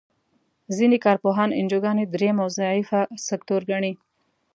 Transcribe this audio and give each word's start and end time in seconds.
ځینې 0.75 0.97
کار 1.05 1.17
پوهان 1.23 1.49
انجوګانې 1.59 2.05
دریم 2.13 2.37
او 2.43 2.47
ضعیفه 2.59 3.01
سکتور 3.27 3.61
ګڼي. 3.71 3.93